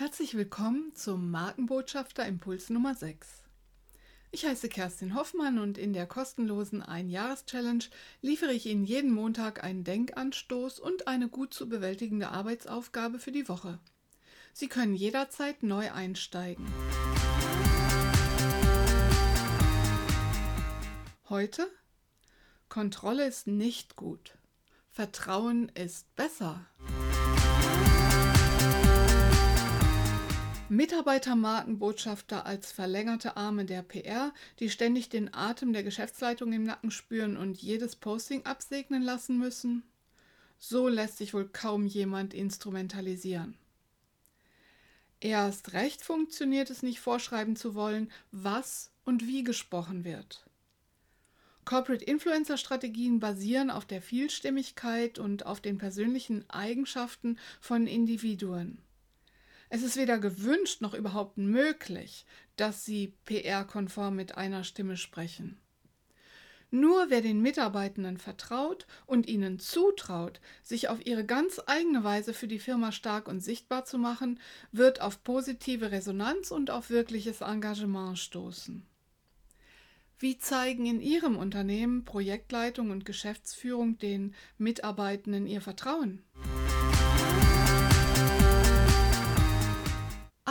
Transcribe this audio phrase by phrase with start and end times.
[0.00, 3.42] Herzlich willkommen zum Markenbotschafter Impuls Nummer 6.
[4.30, 7.84] Ich heiße Kerstin Hoffmann und in der kostenlosen Ein-Jahres-Challenge
[8.22, 13.46] liefere ich Ihnen jeden Montag einen Denkanstoß und eine gut zu bewältigende Arbeitsaufgabe für die
[13.46, 13.78] Woche.
[14.54, 16.66] Sie können jederzeit neu einsteigen.
[21.28, 21.70] Heute
[22.70, 24.38] Kontrolle ist nicht gut.
[24.88, 26.64] Vertrauen ist besser.
[30.80, 37.36] Mitarbeitermarkenbotschafter als verlängerte Arme der PR, die ständig den Atem der Geschäftsleitung im Nacken spüren
[37.36, 39.82] und jedes Posting absegnen lassen müssen?
[40.58, 43.58] So lässt sich wohl kaum jemand instrumentalisieren.
[45.20, 50.46] Erst recht funktioniert es nicht vorschreiben zu wollen, was und wie gesprochen wird.
[51.66, 58.78] Corporate Influencer Strategien basieren auf der Vielstimmigkeit und auf den persönlichen Eigenschaften von Individuen.
[59.72, 62.26] Es ist weder gewünscht noch überhaupt möglich,
[62.56, 65.58] dass sie PR-konform mit einer Stimme sprechen.
[66.72, 72.48] Nur wer den Mitarbeitenden vertraut und ihnen zutraut, sich auf ihre ganz eigene Weise für
[72.48, 74.40] die Firma stark und sichtbar zu machen,
[74.72, 78.84] wird auf positive Resonanz und auf wirkliches Engagement stoßen.
[80.18, 86.22] Wie zeigen in Ihrem Unternehmen Projektleitung und Geschäftsführung den Mitarbeitenden ihr Vertrauen?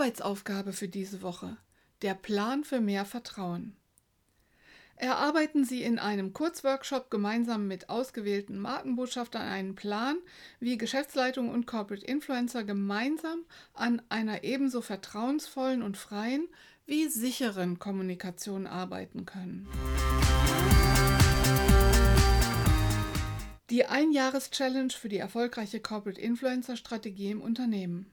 [0.00, 1.58] Arbeitsaufgabe für diese Woche.
[2.00, 3.76] Der Plan für mehr Vertrauen.
[4.96, 10.16] Erarbeiten Sie in einem Kurzworkshop gemeinsam mit ausgewählten Markenbotschaftern einen Plan,
[10.58, 16.48] wie Geschäftsleitung und Corporate Influencer gemeinsam an einer ebenso vertrauensvollen und freien
[16.86, 19.68] wie sicheren Kommunikation arbeiten können.
[23.68, 28.10] Die Einjahres-Challenge für die erfolgreiche Corporate Influencer Strategie im Unternehmen.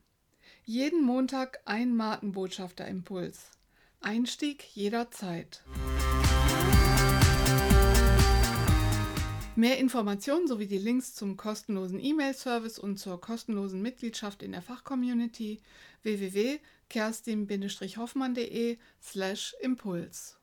[0.69, 3.51] Jeden Montag ein Markenbotschafter-Impuls.
[4.01, 5.63] Einstieg jederzeit.
[9.55, 15.61] Mehr Informationen sowie die Links zum kostenlosen E-Mail-Service und zur kostenlosen Mitgliedschaft in der Fachcommunity
[16.03, 20.37] www.kerstin-hoffmann.de slash Impuls.